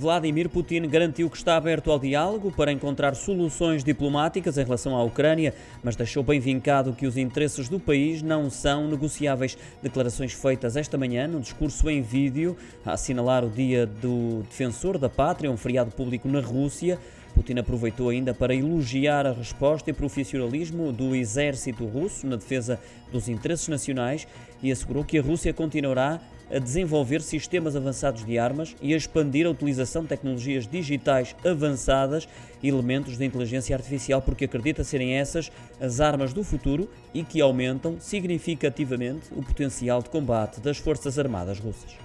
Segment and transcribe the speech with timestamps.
[0.00, 5.04] Vladimir Putin garantiu que está aberto ao diálogo para encontrar soluções diplomáticas em relação à
[5.04, 5.54] Ucrânia,
[5.84, 9.58] mas deixou bem vincado que os interesses do país não são negociáveis.
[9.82, 15.10] Declarações feitas esta manhã num discurso em vídeo a assinalar o Dia do Defensor da
[15.10, 16.98] Pátria, um feriado público na Rússia.
[17.34, 22.80] Putin aproveitou ainda para elogiar a resposta e profissionalismo do exército russo na defesa
[23.12, 24.26] dos interesses nacionais
[24.62, 26.20] e assegurou que a Rússia continuará
[26.50, 32.28] a desenvolver sistemas avançados de armas e a expandir a utilização de tecnologias digitais avançadas
[32.62, 37.40] e elementos de inteligência artificial, porque acredita serem essas as armas do futuro e que
[37.40, 41.96] aumentam significativamente o potencial de combate das Forças Armadas Russas.